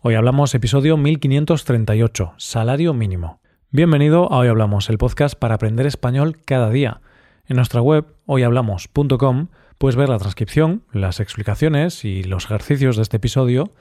Hoy 0.00 0.14
hablamos 0.14 0.54
episodio 0.54 0.96
1538, 0.96 2.34
salario 2.36 2.94
mínimo. 2.94 3.40
Bienvenido 3.72 4.32
a 4.32 4.38
Hoy 4.38 4.46
Hablamos, 4.46 4.88
el 4.90 4.96
podcast 4.96 5.36
para 5.36 5.56
aprender 5.56 5.86
español 5.86 6.38
cada 6.44 6.70
día. 6.70 7.00
En 7.46 7.56
nuestra 7.56 7.82
web, 7.82 8.06
hoyhablamos.com, 8.26 9.48
puedes 9.76 9.96
ver 9.96 10.08
la 10.08 10.18
transcripción, 10.18 10.84
las 10.92 11.18
explicaciones 11.18 12.04
y 12.04 12.22
los 12.22 12.44
ejercicios 12.44 12.94
de 12.94 13.02
este 13.02 13.16
episodio, 13.16 13.72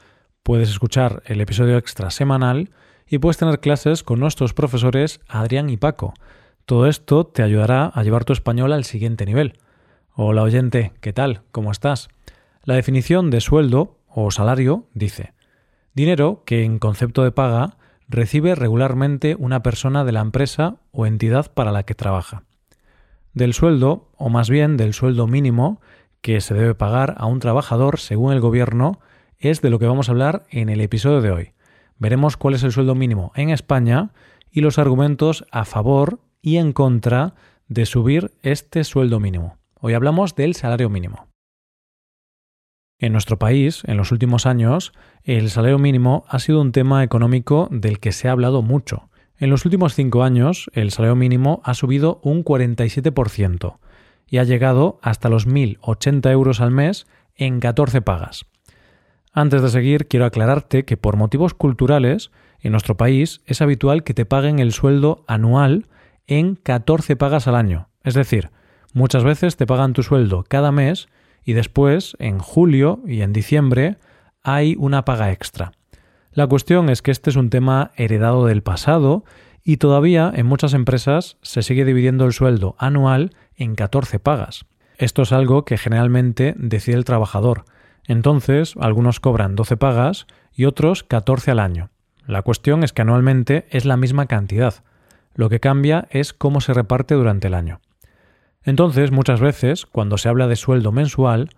puedes 0.42 0.70
escuchar 0.70 1.22
el 1.28 1.40
episodio 1.40 1.78
extra 1.78 2.10
semanal 2.10 2.72
y 3.08 3.20
puedes 3.20 3.38
tener 3.38 3.60
clases 3.60 4.02
con 4.02 4.20
nuestros 4.20 4.56
profesores 4.56 5.20
Adrián 5.28 5.70
y 5.70 5.78
Paco. 5.78 6.16
Todo 6.66 6.88
esto 6.88 7.28
te 7.28 7.44
ayudará 7.44 7.92
a 7.94 8.02
llevar 8.02 8.26
tu 8.26 8.34
español 8.34 8.74
al 8.74 8.86
siguiente 8.86 9.28
nivel. 9.28 9.60
Hola 10.16 10.42
oyente, 10.42 10.94
¿qué 11.00 11.14
tal? 11.14 11.44
¿Cómo 11.52 11.72
estás? 11.72 12.08
La 12.64 12.74
definición 12.74 13.30
de 13.30 13.40
sueldo 13.40 14.00
o 14.08 14.32
salario 14.32 14.88
dice 14.96 15.37
Dinero 15.98 16.44
que 16.46 16.64
en 16.64 16.78
concepto 16.78 17.24
de 17.24 17.32
paga 17.32 17.78
recibe 18.08 18.54
regularmente 18.54 19.36
una 19.40 19.64
persona 19.64 20.06
de 20.06 20.12
la 20.12 20.22
empresa 20.22 20.76
o 20.92 21.08
entidad 21.08 21.52
para 21.52 21.72
la 21.72 21.82
que 21.88 21.96
trabaja. 21.96 22.44
Del 23.34 23.56
sueldo, 23.56 24.12
o 24.16 24.30
más 24.30 24.48
bien 24.48 24.78
del 24.78 24.94
sueldo 24.94 25.26
mínimo, 25.26 25.82
que 26.22 26.40
se 26.40 26.54
debe 26.54 26.76
pagar 26.76 27.16
a 27.18 27.26
un 27.26 27.40
trabajador 27.40 27.98
según 27.98 28.32
el 28.32 28.42
gobierno, 28.42 29.00
es 29.40 29.64
de 29.64 29.72
lo 29.72 29.80
que 29.80 29.88
vamos 29.88 30.08
a 30.08 30.12
hablar 30.12 30.44
en 30.52 30.70
el 30.70 30.82
episodio 30.82 31.20
de 31.20 31.32
hoy. 31.32 31.54
Veremos 31.98 32.38
cuál 32.38 32.54
es 32.54 32.62
el 32.62 32.72
sueldo 32.72 32.94
mínimo 32.94 33.32
en 33.34 33.50
España 33.50 34.12
y 34.52 34.62
los 34.62 34.78
argumentos 34.78 35.48
a 35.50 35.66
favor 35.66 36.20
y 36.44 36.58
en 36.58 36.74
contra 36.74 37.34
de 37.70 37.88
subir 37.88 38.34
este 38.44 38.84
sueldo 38.84 39.20
mínimo. 39.20 39.58
Hoy 39.80 39.96
hablamos 39.96 40.36
del 40.36 40.54
salario 40.54 40.92
mínimo. 40.92 41.27
En 43.00 43.12
nuestro 43.12 43.38
país, 43.38 43.84
en 43.86 43.96
los 43.96 44.12
últimos 44.12 44.48
años, 44.48 44.92
el 45.24 45.52
salario 45.52 45.78
mínimo 45.78 46.26
ha 46.28 46.40
sido 46.40 46.62
un 46.62 46.72
tema 46.72 47.04
económico 47.04 47.68
del 47.70 48.00
que 48.00 48.12
se 48.12 48.28
ha 48.28 48.32
hablado 48.32 48.64
mucho. 48.64 49.10
En 49.38 49.52
los 49.52 49.66
últimos 49.66 49.94
cinco 49.94 50.24
años, 50.24 50.72
el 50.74 50.90
salario 50.90 51.16
mínimo 51.16 51.62
ha 51.64 51.76
subido 51.76 52.20
un 52.24 52.44
47% 52.44 53.78
y 54.28 54.40
ha 54.40 54.44
llegado 54.44 54.98
hasta 55.04 55.30
los 55.30 55.48
1.080 55.48 56.32
euros 56.32 56.60
al 56.60 56.72
mes 56.72 57.06
en 57.36 57.60
14 57.60 58.02
pagas. 58.02 58.48
Antes 59.32 59.62
de 59.62 59.70
seguir, 59.70 60.08
quiero 60.08 60.26
aclararte 60.26 60.84
que 60.84 60.98
por 60.98 61.18
motivos 61.18 61.54
culturales, 61.54 62.32
en 62.60 62.72
nuestro 62.72 62.98
país 62.98 63.42
es 63.46 63.62
habitual 63.62 64.04
que 64.04 64.16
te 64.16 64.26
paguen 64.26 64.58
el 64.58 64.72
sueldo 64.74 65.24
anual 65.28 65.86
en 66.26 66.56
14 66.56 67.16
pagas 67.16 67.48
al 67.48 67.56
año. 67.56 67.90
Es 68.04 68.16
decir, 68.16 68.50
muchas 68.94 69.24
veces 69.24 69.56
te 69.56 69.68
pagan 69.68 69.94
tu 69.94 70.02
sueldo 70.02 70.44
cada 70.48 70.72
mes 70.72 71.08
y 71.44 71.54
después, 71.54 72.16
en 72.20 72.40
julio 72.40 73.02
y 73.06 73.22
en 73.22 73.34
diciembre, 73.34 73.98
hay 74.44 74.76
una 74.78 75.06
paga 75.06 75.32
extra. 75.32 75.72
La 76.32 76.48
cuestión 76.48 76.90
es 76.90 77.02
que 77.02 77.12
este 77.12 77.30
es 77.30 77.36
un 77.36 77.50
tema 77.50 77.92
heredado 77.96 78.46
del 78.46 78.64
pasado 78.64 79.24
y 79.64 79.78
todavía 79.78 80.32
en 80.34 80.46
muchas 80.46 80.74
empresas 80.74 81.38
se 81.42 81.64
sigue 81.64 81.84
dividiendo 81.84 82.26
el 82.26 82.34
sueldo 82.34 82.76
anual 82.78 83.36
en 83.56 83.76
14 83.76 84.20
pagas. 84.20 84.66
Esto 84.98 85.24
es 85.24 85.32
algo 85.32 85.66
que 85.66 85.78
generalmente 85.78 86.54
decide 86.58 86.96
el 86.96 87.06
trabajador. 87.06 87.66
Entonces, 88.06 88.76
algunos 88.80 89.20
cobran 89.20 89.56
12 89.56 89.78
pagas 89.78 90.28
y 90.54 90.66
otros 90.66 91.04
14 91.04 91.52
al 91.52 91.60
año. 91.60 91.90
La 92.26 92.42
cuestión 92.42 92.84
es 92.84 92.94
que 92.94 93.02
anualmente 93.02 93.68
es 93.70 93.86
la 93.86 93.98
misma 93.98 94.26
cantidad. 94.28 94.84
Lo 95.34 95.50
que 95.50 95.60
cambia 95.60 96.08
es 96.12 96.34
cómo 96.34 96.62
se 96.62 96.74
reparte 96.74 97.16
durante 97.16 97.48
el 97.48 97.54
año. 97.54 97.80
Entonces, 98.68 99.12
muchas 99.12 99.40
veces, 99.40 99.86
cuando 99.86 100.18
se 100.18 100.28
habla 100.28 100.46
de 100.46 100.58
sueldo 100.58 100.92
mensual, 100.92 101.52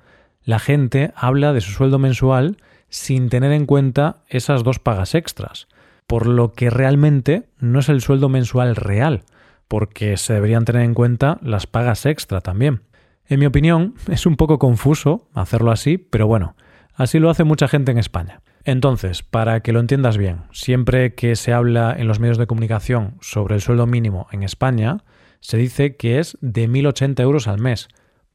la 0.43 0.59
gente 0.59 1.11
habla 1.15 1.53
de 1.53 1.61
su 1.61 1.71
sueldo 1.71 1.97
mensual 1.97 2.57
sin 2.87 3.29
tener 3.29 3.51
en 3.51 3.65
cuenta 3.65 4.17
esas 4.27 4.63
dos 4.63 4.77
pagas 4.77 5.15
extras, 5.15 5.67
por 6.05 6.27
lo 6.27 6.53
que 6.53 6.69
realmente 6.69 7.49
no 7.57 7.79
es 7.79 7.89
el 7.89 8.01
sueldo 8.01 8.29
mensual 8.29 8.75
real, 8.75 9.23
porque 9.67 10.17
se 10.17 10.33
deberían 10.33 10.65
tener 10.65 10.83
en 10.83 10.93
cuenta 10.93 11.39
las 11.41 11.65
pagas 11.65 12.05
extra 12.05 12.41
también. 12.41 12.83
En 13.25 13.39
mi 13.39 13.47
opinión, 13.47 13.95
es 14.07 14.27
un 14.27 14.35
poco 14.35 14.59
confuso 14.59 15.27
hacerlo 15.33 15.71
así, 15.71 15.97
pero 15.97 16.27
bueno, 16.27 16.55
así 16.93 17.17
lo 17.17 17.31
hace 17.31 17.43
mucha 17.43 17.67
gente 17.67 17.91
en 17.91 17.97
España. 17.97 18.41
Entonces, 18.65 19.23
para 19.23 19.61
que 19.61 19.73
lo 19.73 19.79
entiendas 19.79 20.19
bien, 20.19 20.43
siempre 20.51 21.15
que 21.15 21.35
se 21.35 21.53
habla 21.53 21.95
en 21.97 22.07
los 22.07 22.19
medios 22.19 22.37
de 22.37 22.45
comunicación 22.45 23.15
sobre 23.19 23.55
el 23.55 23.61
sueldo 23.61 23.87
mínimo 23.87 24.27
en 24.31 24.43
España, 24.43 24.99
se 25.39 25.57
dice 25.57 25.95
que 25.95 26.19
es 26.19 26.37
de 26.41 26.69
1.080 26.69 27.21
euros 27.21 27.47
al 27.47 27.59
mes, 27.59 27.87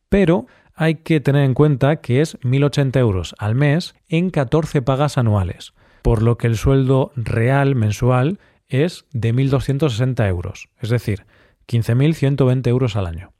pero 0.08 0.46
hay 0.74 0.96
que 0.96 1.20
tener 1.20 1.44
en 1.44 1.54
cuenta 1.54 1.96
que 1.96 2.20
es 2.20 2.38
1.080 2.40 2.98
euros 2.98 3.34
al 3.38 3.54
mes 3.54 3.94
en 4.08 4.30
14 4.30 4.82
pagas 4.82 5.18
anuales, 5.18 5.74
por 6.02 6.22
lo 6.22 6.36
que 6.36 6.46
el 6.46 6.56
sueldo 6.56 7.12
real 7.16 7.74
mensual 7.74 8.38
es 8.68 9.04
de 9.12 9.34
1.260 9.34 10.28
euros, 10.28 10.68
es 10.80 10.90
decir, 10.90 11.26
15.120 11.68 12.66
euros 12.68 12.96
al 12.96 13.06
año. 13.06 13.32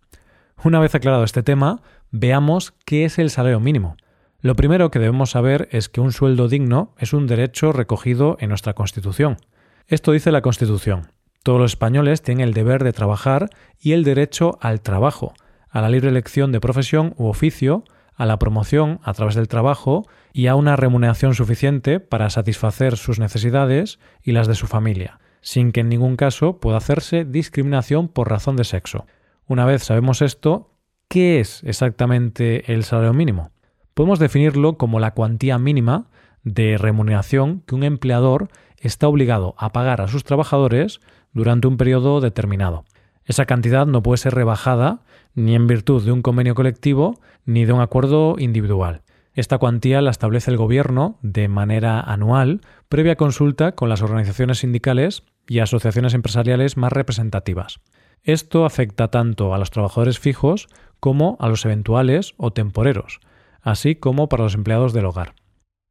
Una 0.63 0.81
vez 0.81 0.95
aclarado 0.95 1.25
este 1.25 1.43
tema, 1.43 1.83
veamos 2.11 2.73
qué 2.85 3.05
es 3.05 3.19
el 3.19 3.31
salario 3.31 3.61
mínimo. 3.61 3.97
Lo 4.41 4.55
primero 4.55 4.91
que 4.91 4.99
debemos 4.99 5.31
saber 5.31 5.69
es 5.73 5.89
que 5.89 6.01
un 6.01 6.13
sueldo 6.13 6.49
digno 6.49 6.95
es 6.99 7.13
un 7.13 7.27
derecho 7.27 7.73
recogido 7.73 8.37
en 8.41 8.51
nuestra 8.51 8.75
Constitución. 8.75 9.39
Esto 9.87 10.13
dice 10.13 10.33
la 10.33 10.43
Constitución. 10.43 11.14
Todos 11.44 11.60
los 11.60 11.72
españoles 11.72 12.22
tienen 12.22 12.49
el 12.49 12.55
deber 12.55 12.82
de 12.82 12.94
trabajar 12.94 13.50
y 13.78 13.93
el 13.93 14.03
derecho 14.03 14.56
al 14.62 14.81
trabajo, 14.81 15.34
a 15.69 15.82
la 15.82 15.91
libre 15.91 16.09
elección 16.09 16.53
de 16.53 16.60
profesión 16.60 17.12
u 17.19 17.27
oficio, 17.27 17.84
a 18.16 18.25
la 18.25 18.38
promoción 18.38 18.99
a 19.03 19.12
través 19.12 19.34
del 19.34 19.47
trabajo 19.47 20.09
y 20.33 20.47
a 20.47 20.54
una 20.54 20.75
remuneración 20.75 21.34
suficiente 21.34 22.00
para 22.00 22.31
satisfacer 22.31 22.97
sus 22.97 23.19
necesidades 23.19 23.99
y 24.22 24.33
las 24.33 24.49
de 24.49 24.54
su 24.54 24.66
familia, 24.66 25.21
sin 25.43 25.71
que 25.71 25.81
en 25.81 25.91
ningún 25.91 26.16
caso 26.16 26.60
pueda 26.60 26.78
hacerse 26.78 27.27
discriminación 27.27 28.09
por 28.09 28.31
razón 28.31 28.56
de 28.56 28.65
sexo. 28.65 29.04
Una 29.47 29.66
vez 29.66 29.84
sabemos 29.84 30.22
esto, 30.22 30.71
¿qué 31.09 31.41
es 31.41 31.62
exactamente 31.65 32.72
el 32.72 32.84
salario 32.84 33.12
mínimo? 33.12 33.50
Podemos 33.93 34.19
definirlo 34.19 34.78
como 34.78 34.99
la 34.99 35.10
cuantía 35.10 35.59
mínima 35.59 36.06
de 36.43 36.78
remuneración 36.78 37.62
que 37.66 37.75
un 37.75 37.83
empleador 37.83 38.49
está 38.78 39.09
obligado 39.09 39.54
a 39.59 39.72
pagar 39.72 40.00
a 40.00 40.09
sus 40.09 40.25
trabajadores 40.25 41.00
durante 41.34 41.69
un 41.69 41.77
periodo 41.77 42.21
determinado. 42.21 42.84
Esa 43.27 43.47
cantidad 43.47 43.87
no 43.87 44.03
puede 44.03 44.19
ser 44.19 44.34
rebajada 44.34 45.00
ni 45.34 45.55
en 45.55 45.67
virtud 45.67 46.05
de 46.05 46.12
un 46.12 46.22
convenio 46.22 46.55
colectivo 46.55 47.21
ni 47.45 47.65
de 47.65 47.72
un 47.72 47.81
acuerdo 47.81 48.37
individual. 48.39 49.03
Esta 49.34 49.59
cuantía 49.59 50.00
la 50.00 50.11
establece 50.11 50.50
el 50.50 50.56
Gobierno 50.56 51.19
de 51.22 51.49
manera 51.49 52.00
anual, 52.00 52.61
previa 52.89 53.17
consulta 53.17 53.72
con 53.72 53.89
las 53.89 54.00
organizaciones 54.00 54.59
sindicales 54.59 55.25
y 55.49 55.59
asociaciones 55.59 56.15
empresariales 56.15 56.77
más 56.77 56.93
representativas. 56.93 57.81
Esto 58.22 58.65
afecta 58.65 59.09
tanto 59.09 59.53
a 59.53 59.59
los 59.59 59.71
trabajadores 59.71 60.19
fijos 60.19 60.69
como 61.01 61.37
a 61.41 61.49
los 61.49 61.65
eventuales 61.65 62.34
o 62.37 62.53
temporeros, 62.53 63.21
así 63.61 63.97
como 63.97 64.28
para 64.28 64.45
los 64.45 64.55
empleados 64.55 64.93
del 64.93 65.06
hogar. 65.06 65.34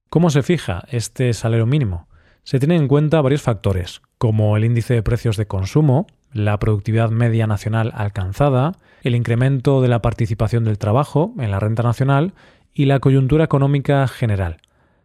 ¿Cómo 0.09 0.29
se 0.29 0.41
fija 0.41 0.83
este 0.89 1.33
salario 1.33 1.65
mínimo? 1.65 2.07
Se 2.43 2.59
tienen 2.59 2.83
en 2.83 2.87
cuenta 2.87 3.21
varios 3.21 3.41
factores, 3.41 4.01
como 4.23 4.55
el 4.55 4.63
índice 4.63 4.93
de 4.93 5.03
precios 5.03 5.35
de 5.35 5.47
consumo, 5.47 6.07
la 6.31 6.57
productividad 6.57 7.09
media 7.09 7.45
nacional 7.45 7.91
alcanzada, 7.93 8.71
el 9.01 9.15
incremento 9.15 9.81
de 9.81 9.89
la 9.89 10.01
participación 10.01 10.63
del 10.63 10.77
trabajo 10.77 11.33
en 11.39 11.51
la 11.51 11.59
renta 11.59 11.83
nacional 11.83 12.31
y 12.73 12.85
la 12.85 13.01
coyuntura 13.01 13.43
económica 13.43 14.07
general. 14.07 14.61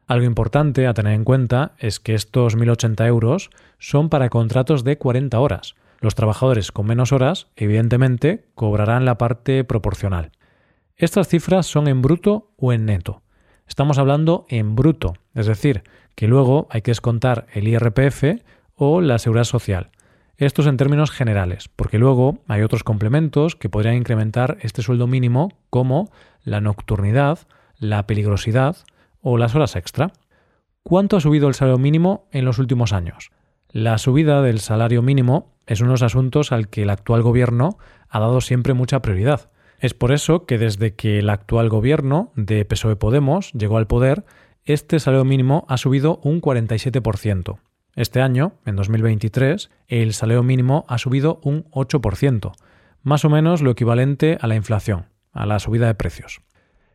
Algo 0.07 0.25
importante 0.25 0.87
a 0.87 0.95
tener 0.95 1.15
en 1.15 1.25
cuenta 1.25 1.73
es 1.79 1.99
que 1.99 2.15
estos 2.15 2.57
1.080 2.57 3.09
euros 3.09 3.51
son 3.81 4.09
para 4.09 4.29
contratos 4.29 4.85
de 4.85 4.99
40 4.99 5.41
horas. 5.41 5.75
Los 5.99 6.15
trabajadores 6.15 6.71
con 6.71 6.87
menos 6.87 7.11
horas, 7.11 7.49
evidentemente, 7.57 8.45
cobrarán 8.55 9.05
la 9.05 9.19
parte 9.19 9.65
proporcional. 9.65 10.31
Estas 10.97 11.27
cifras 11.27 11.67
son 11.67 11.89
en 11.89 12.03
bruto 12.03 12.53
o 12.57 12.73
en 12.73 12.87
neto. 12.87 13.23
Estamos 13.67 13.99
hablando 13.99 14.47
en 14.49 14.77
bruto, 14.77 15.15
es 15.35 15.47
decir, 15.47 15.83
que 16.15 16.29
luego 16.29 16.69
hay 16.71 16.83
que 16.83 16.93
descontar 16.93 17.49
el 17.53 17.67
IRPF 17.67 18.43
o 18.79 19.03
la 19.03 19.19
seguridad 19.19 19.45
social. 19.45 19.91
Esto 20.39 20.63
es 20.63 20.69
en 20.69 20.77
términos 20.77 21.11
generales, 21.11 21.69
porque 21.75 21.99
luego 21.99 22.39
hay 22.47 22.63
otros 22.63 22.85
complementos 22.85 23.57
que 23.57 23.69
podrían 23.69 23.97
incrementar 23.97 24.57
este 24.61 24.83
sueldo 24.83 25.09
mínimo, 25.09 25.53
como 25.69 26.11
la 26.45 26.61
nocturnidad, 26.61 27.41
la 27.79 28.07
peligrosidad 28.07 28.77
o 29.21 29.37
las 29.37 29.57
horas 29.57 29.75
extra. 29.75 30.13
¿Cuánto 30.85 31.17
ha 31.17 31.21
subido 31.21 31.49
el 31.49 31.55
salario 31.55 31.79
mínimo 31.79 32.29
en 32.31 32.45
los 32.45 32.61
últimos 32.61 32.93
años? 32.93 33.31
La 33.71 33.99
subida 33.99 34.41
del 34.41 34.61
salario 34.61 35.03
mínimo 35.03 35.53
es 35.67 35.81
uno 35.81 35.91
de 35.91 35.95
los 35.95 36.03
asuntos 36.03 36.53
al 36.53 36.69
que 36.69 36.85
el 36.85 36.91
actual 36.91 37.23
gobierno 37.23 37.77
ha 38.09 38.21
dado 38.21 38.41
siempre 38.41 38.75
mucha 38.75 39.03
prioridad. 39.03 39.51
Es 39.81 39.93
por 39.93 40.13
eso 40.13 40.47
que 40.47 40.57
desde 40.57 40.95
que 40.95 41.19
el 41.19 41.31
actual 41.31 41.69
gobierno 41.69 42.33
de 42.37 42.65
PSOE 42.65 42.97
Podemos 42.97 43.53
llegó 43.53 43.77
al 43.77 43.87
poder, 43.89 44.25
este 44.65 45.01
salario 45.01 45.25
mínimo 45.25 45.67
ha 45.69 45.79
subido 45.79 46.21
un 46.23 46.41
47%. 46.41 47.59
Este 47.99 48.23
año, 48.23 48.53
en 48.65 48.77
2023, 48.77 49.71
el 49.89 50.15
salario 50.15 50.45
mínimo 50.45 50.85
ha 50.87 50.99
subido 50.99 51.41
un 51.43 51.65
8%, 51.73 52.53
más 53.03 53.25
o 53.25 53.29
menos 53.29 53.61
lo 53.61 53.73
equivalente 53.73 54.39
a 54.41 54.47
la 54.47 54.55
inflación, 54.55 55.07
a 55.33 55.47
la 55.47 55.59
subida 55.59 55.89
de 55.89 55.97
precios. 55.97 56.41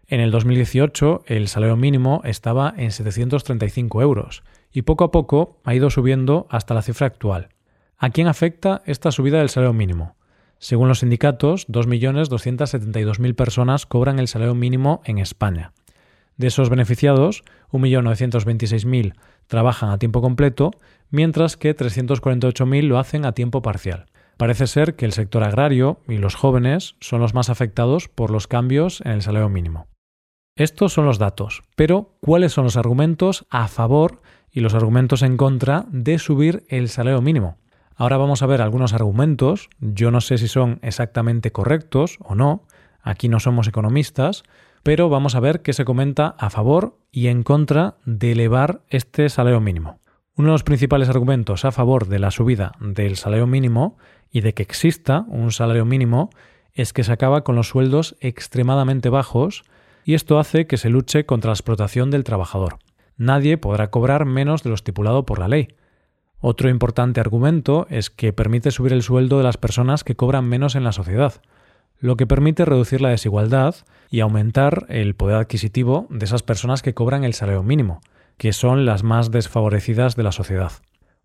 En 0.08 0.22
el 0.22 0.32
2018 0.32 1.26
el 1.28 1.50
salario 1.50 1.76
mínimo 1.76 2.22
estaba 2.24 2.74
en 2.78 2.92
735 2.92 4.02
euros 4.02 4.44
y 4.72 4.84
poco 4.84 5.04
a 5.04 5.12
poco 5.12 5.60
ha 5.66 5.76
ido 5.76 5.90
subiendo 5.90 6.48
hasta 6.50 6.74
la 6.74 6.82
cifra 6.82 7.08
actual. 7.08 7.50
¿A 7.98 8.10
quién 8.12 8.28
afecta 8.28 8.82
esta 8.86 9.12
subida 9.12 9.40
del 9.40 9.50
salario 9.50 9.74
mínimo? 9.74 10.16
Según 10.58 10.88
los 10.88 11.00
sindicatos, 11.00 11.68
2.272.000 11.68 13.36
personas 13.36 13.86
cobran 13.86 14.20
el 14.20 14.30
salario 14.30 14.56
mínimo 14.56 15.02
en 15.04 15.18
España. 15.18 15.74
De 16.38 16.48
esos 16.48 16.70
beneficiados, 16.70 17.44
1.926.000 17.74 19.16
trabajan 19.48 19.90
a 19.90 19.98
tiempo 19.98 20.22
completo, 20.22 20.72
mientras 21.10 21.58
que 21.58 21.76
348.000 21.76 22.88
lo 22.88 23.00
hacen 23.00 23.26
a 23.26 23.34
tiempo 23.34 23.62
parcial. 23.62 24.06
Parece 24.38 24.68
ser 24.68 24.96
que 24.96 25.06
el 25.06 25.12
sector 25.12 25.44
agrario 25.44 26.00
y 26.08 26.18
los 26.18 26.36
jóvenes 26.36 26.96
son 27.00 27.22
los 27.22 27.34
más 27.34 27.50
afectados 27.50 28.08
por 28.08 28.32
los 28.32 28.48
cambios 28.48 29.02
en 29.02 29.12
el 29.12 29.22
salario 29.22 29.50
mínimo. 29.50 29.88
Estos 30.56 30.94
son 30.94 31.06
los 31.06 31.18
datos, 31.18 31.64
pero 31.76 32.16
¿cuáles 32.20 32.52
son 32.52 32.66
los 32.66 32.78
argumentos 32.78 33.46
a 33.50 33.68
favor 33.68 34.22
y 34.52 34.60
los 34.60 34.76
argumentos 34.76 35.24
en 35.24 35.38
contra 35.38 35.86
de 35.90 36.20
subir 36.20 36.64
el 36.68 36.90
salario 36.90 37.22
mínimo? 37.22 37.58
Ahora 37.96 38.18
vamos 38.18 38.42
a 38.42 38.48
ver 38.48 38.62
algunos 38.62 38.94
argumentos, 38.94 39.70
yo 39.80 40.12
no 40.12 40.22
sé 40.22 40.38
si 40.38 40.48
son 40.48 40.80
exactamente 40.82 41.52
correctos 41.52 42.18
o 42.22 42.36
no, 42.36 42.66
aquí 43.02 43.30
no 43.30 43.40
somos 43.40 43.68
economistas, 43.68 44.44
pero 44.84 45.08
vamos 45.10 45.36
a 45.36 45.40
ver 45.40 45.62
qué 45.62 45.72
se 45.74 45.86
comenta 45.86 46.36
a 46.38 46.50
favor 46.50 46.98
y 47.12 47.28
en 47.28 47.44
contra 47.44 47.96
de 48.06 48.34
elevar 48.34 48.82
este 48.90 49.30
salario 49.30 49.62
mínimo. 49.62 50.00
Uno 50.36 50.50
de 50.50 50.54
los 50.54 50.64
principales 50.64 51.10
argumentos 51.10 51.64
a 51.64 51.72
favor 51.72 52.08
de 52.08 52.20
la 52.20 52.32
subida 52.32 52.74
del 52.80 53.16
salario 53.16 53.48
mínimo 53.48 53.98
y 54.30 54.42
de 54.42 54.54
que 54.54 54.64
exista 54.64 55.26
un 55.28 55.52
salario 55.52 55.86
mínimo 55.86 56.30
es 56.74 56.92
que 56.92 57.04
se 57.04 57.14
acaba 57.14 57.44
con 57.44 57.56
los 57.56 57.70
sueldos 57.70 58.16
extremadamente 58.20 59.10
bajos 59.10 59.64
y 60.04 60.16
esto 60.16 60.38
hace 60.38 60.68
que 60.68 60.78
se 60.78 60.90
luche 60.90 61.26
contra 61.26 61.50
la 61.50 61.54
explotación 61.54 62.12
del 62.12 62.24
trabajador. 62.24 62.80
Nadie 63.16 63.58
podrá 63.58 63.90
cobrar 63.90 64.26
menos 64.26 64.64
de 64.64 64.70
lo 64.70 64.76
estipulado 64.76 65.26
por 65.26 65.40
la 65.40 65.48
ley. 65.48 65.70
Otro 66.40 66.68
importante 66.68 67.22
argumento 67.22 67.88
es 67.90 68.10
que 68.10 68.34
permite 68.34 68.72
subir 68.72 68.92
el 68.92 69.04
sueldo 69.04 69.38
de 69.38 69.44
las 69.44 69.58
personas 69.58 70.04
que 70.04 70.16
cobran 70.16 70.46
menos 70.46 70.76
en 70.76 70.84
la 70.84 70.92
sociedad, 70.92 71.42
lo 72.04 72.18
que 72.18 72.28
permite 72.28 72.66
reducir 72.66 73.00
la 73.00 73.12
desigualdad 73.12 73.76
y 74.10 74.20
aumentar 74.20 74.86
el 74.90 75.16
poder 75.16 75.38
adquisitivo 75.38 76.06
de 76.10 76.26
esas 76.26 76.44
personas 76.44 76.82
que 76.82 76.94
cobran 76.94 77.24
el 77.24 77.34
salario 77.34 77.64
mínimo, 77.64 78.02
que 78.38 78.52
son 78.52 78.86
las 78.86 79.04
más 79.04 79.32
desfavorecidas 79.32 80.18
de 80.18 80.24
la 80.24 80.34
sociedad. 80.34 80.74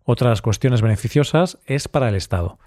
Otra 0.05 0.29
de 0.29 0.31
las 0.31 0.41
cuestiones 0.41 0.81
beneficiosas 0.81 1.57
es 1.65 1.89
para 1.89 2.07
el 2.07 2.15
Estado. 2.15 2.59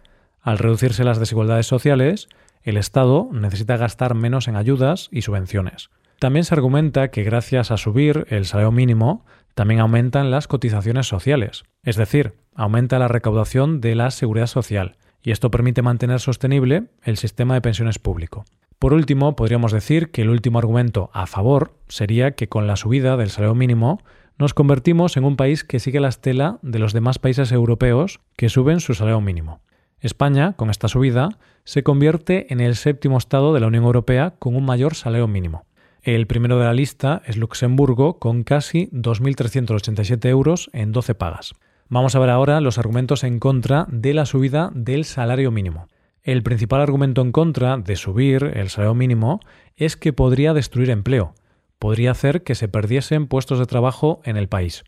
Al 0.42 0.58
reducirse 0.58 1.04
las 1.04 1.18
desigualdades 1.18 1.66
sociales, 1.66 2.28
el 2.62 2.76
Estado 2.76 3.30
necesita 3.32 3.78
gastar 3.78 4.14
menos 4.14 4.46
en 4.46 4.56
ayudas 4.56 5.08
y 5.10 5.22
subvenciones. 5.22 5.88
También 6.18 6.44
se 6.44 6.54
argumenta 6.54 7.08
que 7.08 7.22
gracias 7.22 7.70
a 7.70 7.78
subir 7.78 8.26
el 8.28 8.44
salario 8.44 8.72
mínimo, 8.72 9.24
también 9.54 9.80
aumentan 9.80 10.30
las 10.30 10.48
cotizaciones 10.48 11.06
sociales, 11.06 11.64
es 11.82 11.96
decir, 11.96 12.34
aumenta 12.54 12.98
la 12.98 13.08
recaudación 13.08 13.80
de 13.80 13.94
la 13.94 14.10
seguridad 14.10 14.48
social, 14.48 14.96
y 15.22 15.30
esto 15.30 15.50
permite 15.50 15.82
mantener 15.82 16.20
sostenible 16.20 16.84
el 17.02 17.16
sistema 17.16 17.54
de 17.54 17.60
pensiones 17.60 17.98
público. 17.98 18.44
Por 18.78 18.92
último, 18.92 19.36
podríamos 19.36 19.72
decir 19.72 20.10
que 20.10 20.22
el 20.22 20.30
último 20.30 20.58
argumento 20.58 21.10
a 21.12 21.26
favor 21.26 21.74
sería 21.88 22.32
que 22.32 22.48
con 22.48 22.66
la 22.66 22.76
subida 22.76 23.16
del 23.16 23.30
salario 23.30 23.54
mínimo 23.54 24.02
nos 24.38 24.54
convertimos 24.54 25.16
en 25.16 25.24
un 25.24 25.36
país 25.36 25.62
que 25.62 25.78
sigue 25.78 26.00
la 26.00 26.08
estela 26.08 26.58
de 26.62 26.80
los 26.80 26.92
demás 26.92 27.18
países 27.18 27.52
europeos 27.52 28.20
que 28.36 28.48
suben 28.48 28.80
su 28.80 28.94
salario 28.94 29.20
mínimo. 29.20 29.60
España, 30.00 30.54
con 30.54 30.68
esta 30.68 30.88
subida, 30.88 31.28
se 31.62 31.84
convierte 31.84 32.52
en 32.52 32.60
el 32.60 32.74
séptimo 32.74 33.18
estado 33.18 33.54
de 33.54 33.60
la 33.60 33.68
Unión 33.68 33.84
Europea 33.84 34.34
con 34.38 34.56
un 34.56 34.64
mayor 34.64 34.96
salario 34.96 35.28
mínimo. 35.28 35.64
El 36.02 36.26
primero 36.26 36.58
de 36.58 36.64
la 36.64 36.74
lista 36.74 37.22
es 37.26 37.36
Luxemburgo, 37.36 38.18
con 38.18 38.42
casi 38.42 38.88
2.387 38.90 40.28
euros 40.28 40.70
en 40.72 40.90
12 40.90 41.14
pagas. 41.14 41.54
Vamos 41.92 42.16
a 42.16 42.20
ver 42.20 42.30
ahora 42.30 42.62
los 42.62 42.78
argumentos 42.78 43.22
en 43.22 43.38
contra 43.38 43.86
de 43.90 44.14
la 44.14 44.24
subida 44.24 44.70
del 44.72 45.04
salario 45.04 45.50
mínimo. 45.50 45.88
El 46.22 46.42
principal 46.42 46.80
argumento 46.80 47.20
en 47.20 47.32
contra 47.32 47.76
de 47.76 47.96
subir 47.96 48.44
el 48.54 48.70
salario 48.70 48.94
mínimo 48.94 49.40
es 49.76 49.98
que 49.98 50.14
podría 50.14 50.54
destruir 50.54 50.88
empleo, 50.88 51.34
podría 51.78 52.12
hacer 52.12 52.44
que 52.44 52.54
se 52.54 52.66
perdiesen 52.66 53.26
puestos 53.26 53.58
de 53.58 53.66
trabajo 53.66 54.22
en 54.24 54.38
el 54.38 54.48
país. 54.48 54.84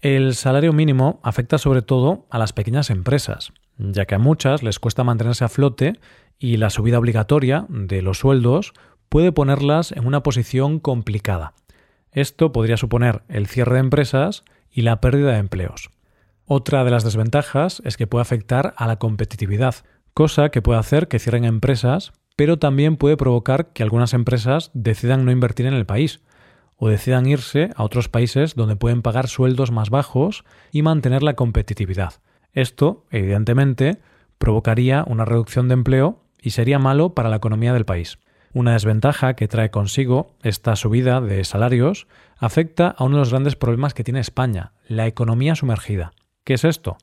El 0.00 0.34
salario 0.34 0.72
mínimo 0.72 1.20
afecta 1.22 1.58
sobre 1.58 1.80
todo 1.80 2.26
a 2.28 2.38
las 2.38 2.52
pequeñas 2.52 2.90
empresas, 2.90 3.52
ya 3.76 4.06
que 4.06 4.16
a 4.16 4.18
muchas 4.18 4.64
les 4.64 4.80
cuesta 4.80 5.04
mantenerse 5.04 5.44
a 5.44 5.48
flote 5.48 5.92
y 6.40 6.56
la 6.56 6.70
subida 6.70 6.98
obligatoria 6.98 7.66
de 7.68 8.02
los 8.02 8.18
sueldos 8.18 8.72
puede 9.08 9.30
ponerlas 9.30 9.92
en 9.92 10.08
una 10.08 10.24
posición 10.24 10.80
complicada. 10.80 11.54
Esto 12.10 12.50
podría 12.50 12.76
suponer 12.76 13.22
el 13.28 13.46
cierre 13.46 13.74
de 13.74 13.80
empresas 13.82 14.42
y 14.72 14.82
la 14.82 15.00
pérdida 15.00 15.34
de 15.34 15.38
empleos. 15.38 15.90
Otra 16.50 16.82
de 16.82 16.90
las 16.90 17.04
desventajas 17.04 17.82
es 17.84 17.98
que 17.98 18.06
puede 18.06 18.22
afectar 18.22 18.72
a 18.78 18.86
la 18.86 18.96
competitividad, 18.96 19.74
cosa 20.14 20.48
que 20.48 20.62
puede 20.62 20.78
hacer 20.78 21.06
que 21.06 21.18
cierren 21.18 21.44
empresas, 21.44 22.14
pero 22.36 22.58
también 22.58 22.96
puede 22.96 23.18
provocar 23.18 23.74
que 23.74 23.82
algunas 23.82 24.14
empresas 24.14 24.70
decidan 24.72 25.26
no 25.26 25.30
invertir 25.30 25.66
en 25.66 25.74
el 25.74 25.84
país 25.84 26.22
o 26.76 26.88
decidan 26.88 27.26
irse 27.26 27.68
a 27.76 27.84
otros 27.84 28.08
países 28.08 28.54
donde 28.54 28.76
pueden 28.76 29.02
pagar 29.02 29.28
sueldos 29.28 29.72
más 29.72 29.90
bajos 29.90 30.44
y 30.72 30.80
mantener 30.80 31.22
la 31.22 31.34
competitividad. 31.34 32.14
Esto, 32.54 33.04
evidentemente, 33.10 34.00
provocaría 34.38 35.04
una 35.06 35.26
reducción 35.26 35.68
de 35.68 35.74
empleo 35.74 36.24
y 36.40 36.52
sería 36.52 36.78
malo 36.78 37.12
para 37.12 37.28
la 37.28 37.36
economía 37.36 37.74
del 37.74 37.84
país. 37.84 38.18
Una 38.54 38.72
desventaja 38.72 39.34
que 39.34 39.48
trae 39.48 39.70
consigo 39.70 40.34
esta 40.42 40.76
subida 40.76 41.20
de 41.20 41.44
salarios 41.44 42.06
afecta 42.38 42.88
a 42.88 43.04
uno 43.04 43.16
de 43.16 43.20
los 43.20 43.30
grandes 43.32 43.56
problemas 43.56 43.92
que 43.92 44.02
tiene 44.02 44.20
España, 44.20 44.72
la 44.86 45.06
economía 45.06 45.54
sumergida. 45.54 46.12
¿Qué 46.48 46.54
es 46.54 46.64
esto? 46.64 46.96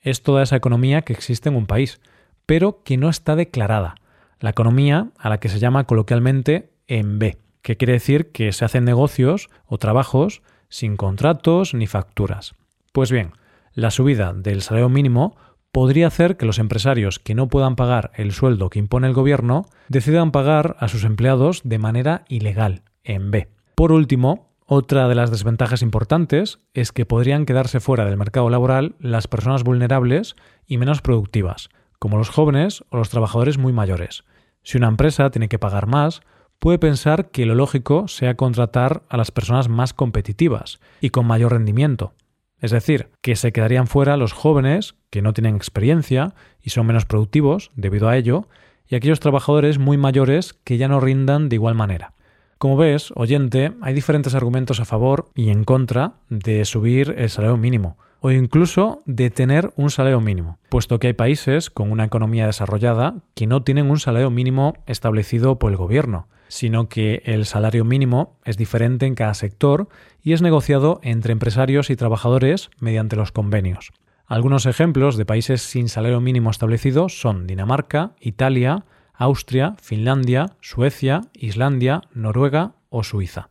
Es 0.00 0.22
toda 0.22 0.42
esa 0.42 0.56
economía 0.56 1.02
que 1.02 1.12
existe 1.12 1.50
en 1.50 1.56
un 1.56 1.66
país, 1.66 2.00
pero 2.46 2.82
que 2.84 2.96
no 2.96 3.10
está 3.10 3.36
declarada. 3.36 3.96
La 4.40 4.48
economía 4.48 5.10
a 5.18 5.28
la 5.28 5.40
que 5.40 5.50
se 5.50 5.58
llama 5.58 5.84
coloquialmente 5.84 6.70
en 6.86 7.18
B, 7.18 7.36
que 7.60 7.76
quiere 7.76 7.92
decir 7.92 8.32
que 8.32 8.50
se 8.50 8.64
hacen 8.64 8.86
negocios 8.86 9.50
o 9.66 9.76
trabajos 9.76 10.40
sin 10.70 10.96
contratos 10.96 11.74
ni 11.74 11.86
facturas. 11.86 12.54
Pues 12.92 13.12
bien, 13.12 13.32
la 13.74 13.90
subida 13.90 14.32
del 14.32 14.62
salario 14.62 14.88
mínimo 14.88 15.36
podría 15.70 16.06
hacer 16.06 16.38
que 16.38 16.46
los 16.46 16.58
empresarios 16.58 17.18
que 17.18 17.34
no 17.34 17.48
puedan 17.50 17.76
pagar 17.76 18.10
el 18.14 18.32
sueldo 18.32 18.70
que 18.70 18.78
impone 18.78 19.08
el 19.08 19.12
gobierno 19.12 19.66
decidan 19.88 20.30
pagar 20.30 20.76
a 20.80 20.88
sus 20.88 21.04
empleados 21.04 21.60
de 21.62 21.76
manera 21.76 22.24
ilegal, 22.26 22.84
en 23.04 23.30
B. 23.30 23.48
Por 23.74 23.92
último, 23.92 24.47
otra 24.70 25.08
de 25.08 25.14
las 25.14 25.30
desventajas 25.30 25.80
importantes 25.80 26.60
es 26.74 26.92
que 26.92 27.06
podrían 27.06 27.46
quedarse 27.46 27.80
fuera 27.80 28.04
del 28.04 28.18
mercado 28.18 28.50
laboral 28.50 28.96
las 29.00 29.26
personas 29.26 29.64
vulnerables 29.64 30.36
y 30.66 30.76
menos 30.76 31.00
productivas, 31.00 31.70
como 31.98 32.18
los 32.18 32.28
jóvenes 32.28 32.84
o 32.90 32.98
los 32.98 33.08
trabajadores 33.08 33.56
muy 33.56 33.72
mayores. 33.72 34.24
Si 34.62 34.76
una 34.76 34.88
empresa 34.88 35.30
tiene 35.30 35.48
que 35.48 35.58
pagar 35.58 35.86
más, 35.86 36.20
puede 36.58 36.78
pensar 36.78 37.30
que 37.30 37.46
lo 37.46 37.54
lógico 37.54 38.08
sea 38.08 38.36
contratar 38.36 39.04
a 39.08 39.16
las 39.16 39.30
personas 39.30 39.70
más 39.70 39.94
competitivas 39.94 40.80
y 41.00 41.08
con 41.08 41.26
mayor 41.26 41.52
rendimiento, 41.52 42.12
es 42.60 42.70
decir, 42.70 43.08
que 43.22 43.36
se 43.36 43.52
quedarían 43.52 43.86
fuera 43.86 44.18
los 44.18 44.34
jóvenes 44.34 44.96
que 45.08 45.22
no 45.22 45.32
tienen 45.32 45.56
experiencia 45.56 46.34
y 46.60 46.68
son 46.68 46.86
menos 46.86 47.06
productivos 47.06 47.70
debido 47.74 48.10
a 48.10 48.18
ello, 48.18 48.48
y 48.86 48.96
aquellos 48.96 49.20
trabajadores 49.20 49.78
muy 49.78 49.96
mayores 49.96 50.52
que 50.52 50.76
ya 50.76 50.88
no 50.88 51.00
rindan 51.00 51.48
de 51.48 51.56
igual 51.56 51.74
manera. 51.74 52.12
Como 52.58 52.76
ves, 52.76 53.12
oyente, 53.14 53.72
hay 53.80 53.94
diferentes 53.94 54.34
argumentos 54.34 54.80
a 54.80 54.84
favor 54.84 55.30
y 55.36 55.50
en 55.50 55.62
contra 55.62 56.14
de 56.28 56.64
subir 56.64 57.14
el 57.16 57.30
salario 57.30 57.56
mínimo 57.56 57.96
o 58.20 58.32
incluso 58.32 59.00
de 59.06 59.30
tener 59.30 59.72
un 59.76 59.90
salario 59.90 60.20
mínimo, 60.20 60.58
puesto 60.68 60.98
que 60.98 61.06
hay 61.06 61.12
países 61.12 61.70
con 61.70 61.92
una 61.92 62.04
economía 62.04 62.46
desarrollada 62.46 63.14
que 63.36 63.46
no 63.46 63.62
tienen 63.62 63.88
un 63.92 64.00
salario 64.00 64.30
mínimo 64.30 64.74
establecido 64.86 65.60
por 65.60 65.70
el 65.70 65.76
gobierno, 65.76 66.26
sino 66.48 66.88
que 66.88 67.22
el 67.26 67.46
salario 67.46 67.84
mínimo 67.84 68.36
es 68.44 68.56
diferente 68.56 69.06
en 69.06 69.14
cada 69.14 69.34
sector 69.34 69.88
y 70.20 70.32
es 70.32 70.42
negociado 70.42 70.98
entre 71.04 71.30
empresarios 71.30 71.90
y 71.90 71.96
trabajadores 71.96 72.70
mediante 72.80 73.14
los 73.14 73.30
convenios. 73.30 73.92
Algunos 74.26 74.66
ejemplos 74.66 75.16
de 75.16 75.24
países 75.24 75.62
sin 75.62 75.88
salario 75.88 76.20
mínimo 76.20 76.50
establecido 76.50 77.08
son 77.08 77.46
Dinamarca, 77.46 78.12
Italia, 78.20 78.84
Austria, 79.18 79.74
Finlandia, 79.82 80.56
Suecia, 80.60 81.22
Islandia, 81.34 82.02
Noruega 82.14 82.76
o 82.88 83.02
Suiza. 83.02 83.50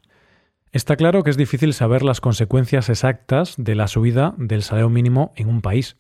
Está 0.72 0.96
claro 0.96 1.24
que 1.24 1.30
es 1.30 1.38
difícil 1.38 1.74
saber 1.74 2.04
las 2.04 2.22
consecuencias 2.22 2.90
exactas 2.90 3.56
de 3.58 3.76
la 3.76 3.88
subida 3.88 4.34
del 4.38 4.64
salario 4.64 4.90
mínimo 4.90 5.34
en 5.36 5.50
un 5.50 5.62
país. 5.62 5.98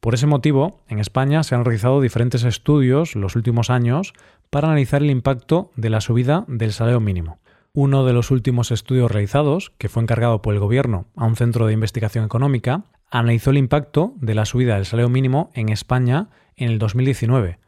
Por 0.00 0.14
ese 0.14 0.26
motivo, 0.26 0.80
en 0.88 0.98
España 0.98 1.42
se 1.42 1.54
han 1.54 1.66
realizado 1.66 2.00
diferentes 2.00 2.44
estudios 2.44 3.14
los 3.14 3.36
últimos 3.36 3.68
años 3.68 4.14
para 4.48 4.68
analizar 4.68 5.02
el 5.02 5.10
impacto 5.10 5.70
de 5.76 5.90
la 5.90 6.00
subida 6.00 6.44
del 6.48 6.72
salario 6.72 7.00
mínimo. 7.00 7.38
Uno 7.74 8.06
de 8.06 8.14
los 8.14 8.30
últimos 8.30 8.70
estudios 8.70 9.10
realizados, 9.10 9.70
que 9.76 9.90
fue 9.90 10.02
encargado 10.02 10.40
por 10.40 10.54
el 10.54 10.60
Gobierno 10.60 11.06
a 11.14 11.26
un 11.26 11.36
centro 11.36 11.66
de 11.66 11.74
investigación 11.74 12.24
económica, 12.24 12.84
analizó 13.10 13.50
el 13.50 13.58
impacto 13.58 14.14
de 14.16 14.34
la 14.34 14.46
subida 14.46 14.76
del 14.76 14.86
salario 14.86 15.10
mínimo 15.10 15.50
en 15.54 15.68
España 15.68 16.30
en 16.56 16.70
el 16.70 16.78
2019, 16.78 17.58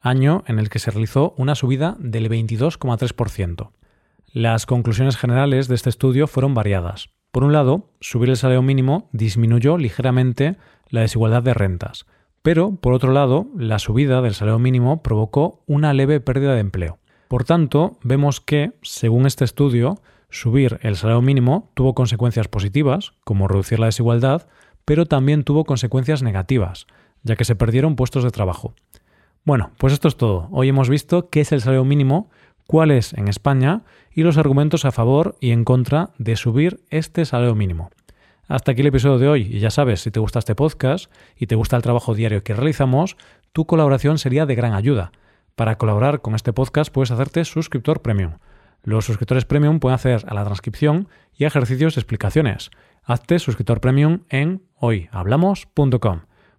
año 0.00 0.44
en 0.46 0.58
el 0.58 0.68
que 0.68 0.78
se 0.78 0.90
realizó 0.90 1.34
una 1.36 1.54
subida 1.54 1.96
del 1.98 2.28
22,3%. 2.28 3.70
Las 4.32 4.66
conclusiones 4.66 5.16
generales 5.16 5.68
de 5.68 5.74
este 5.74 5.90
estudio 5.90 6.26
fueron 6.26 6.54
variadas. 6.54 7.10
Por 7.30 7.44
un 7.44 7.52
lado, 7.52 7.90
subir 8.00 8.30
el 8.30 8.36
salario 8.36 8.62
mínimo 8.62 9.08
disminuyó 9.12 9.78
ligeramente 9.78 10.56
la 10.88 11.02
desigualdad 11.02 11.42
de 11.42 11.54
rentas, 11.54 12.06
pero 12.42 12.76
por 12.76 12.92
otro 12.92 13.12
lado, 13.12 13.48
la 13.56 13.78
subida 13.78 14.22
del 14.22 14.34
salario 14.34 14.58
mínimo 14.58 15.02
provocó 15.02 15.62
una 15.66 15.92
leve 15.92 16.20
pérdida 16.20 16.54
de 16.54 16.60
empleo. 16.60 16.98
Por 17.28 17.44
tanto, 17.44 17.98
vemos 18.02 18.40
que, 18.40 18.72
según 18.82 19.26
este 19.26 19.44
estudio, 19.44 20.00
subir 20.30 20.78
el 20.82 20.96
salario 20.96 21.20
mínimo 21.20 21.70
tuvo 21.74 21.94
consecuencias 21.94 22.48
positivas, 22.48 23.12
como 23.24 23.48
reducir 23.48 23.78
la 23.78 23.86
desigualdad, 23.86 24.48
pero 24.84 25.04
también 25.04 25.44
tuvo 25.44 25.64
consecuencias 25.64 26.22
negativas, 26.22 26.86
ya 27.22 27.36
que 27.36 27.44
se 27.44 27.56
perdieron 27.56 27.96
puestos 27.96 28.24
de 28.24 28.30
trabajo. 28.30 28.74
Bueno, 29.48 29.70
pues 29.78 29.94
esto 29.94 30.08
es 30.08 30.18
todo. 30.18 30.46
Hoy 30.50 30.68
hemos 30.68 30.90
visto 30.90 31.30
qué 31.30 31.40
es 31.40 31.52
el 31.52 31.62
salario 31.62 31.86
mínimo, 31.86 32.28
cuál 32.66 32.90
es 32.90 33.14
en 33.14 33.28
España 33.28 33.80
y 34.12 34.22
los 34.22 34.36
argumentos 34.36 34.84
a 34.84 34.92
favor 34.92 35.36
y 35.40 35.52
en 35.52 35.64
contra 35.64 36.10
de 36.18 36.36
subir 36.36 36.84
este 36.90 37.24
salario 37.24 37.54
mínimo. 37.54 37.88
Hasta 38.46 38.72
aquí 38.72 38.82
el 38.82 38.88
episodio 38.88 39.16
de 39.16 39.26
hoy 39.26 39.48
y 39.50 39.60
ya 39.60 39.70
sabes, 39.70 40.02
si 40.02 40.10
te 40.10 40.20
gusta 40.20 40.40
este 40.40 40.54
podcast 40.54 41.10
y 41.34 41.46
te 41.46 41.54
gusta 41.54 41.76
el 41.76 41.82
trabajo 41.82 42.14
diario 42.14 42.44
que 42.44 42.52
realizamos, 42.52 43.16
tu 43.54 43.64
colaboración 43.64 44.18
sería 44.18 44.44
de 44.44 44.54
gran 44.54 44.74
ayuda. 44.74 45.12
Para 45.56 45.78
colaborar 45.78 46.20
con 46.20 46.34
este 46.34 46.52
podcast 46.52 46.92
puedes 46.92 47.10
hacerte 47.10 47.46
suscriptor 47.46 48.02
premium. 48.02 48.34
Los 48.82 49.06
suscriptores 49.06 49.46
premium 49.46 49.80
pueden 49.80 49.94
hacer 49.94 50.26
a 50.28 50.34
la 50.34 50.44
transcripción 50.44 51.08
y 51.34 51.46
ejercicios 51.46 51.96
y 51.96 52.00
explicaciones. 52.00 52.70
Hazte 53.02 53.38
suscriptor 53.38 53.80
premium 53.80 54.24
en 54.28 54.60
hoyhablamos.com. 54.74 56.27